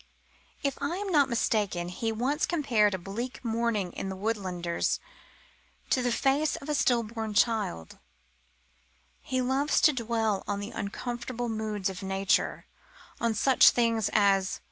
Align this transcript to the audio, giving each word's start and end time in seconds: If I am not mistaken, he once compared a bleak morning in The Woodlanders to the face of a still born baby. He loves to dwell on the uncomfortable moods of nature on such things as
If 0.63 0.79
I 0.81 0.95
am 0.97 1.09
not 1.11 1.29
mistaken, 1.29 1.89
he 1.89 2.11
once 2.11 2.47
compared 2.47 2.95
a 2.95 2.97
bleak 2.97 3.45
morning 3.45 3.91
in 3.93 4.09
The 4.09 4.15
Woodlanders 4.15 4.97
to 5.91 6.01
the 6.01 6.11
face 6.11 6.55
of 6.55 6.67
a 6.67 6.73
still 6.73 7.03
born 7.03 7.33
baby. 7.33 7.99
He 9.21 9.43
loves 9.43 9.79
to 9.81 9.93
dwell 9.93 10.43
on 10.47 10.59
the 10.59 10.71
uncomfortable 10.71 11.49
moods 11.49 11.87
of 11.87 12.01
nature 12.01 12.65
on 13.19 13.35
such 13.35 13.69
things 13.69 14.09
as 14.11 14.59